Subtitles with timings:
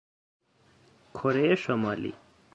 [1.13, 2.13] کره شمالی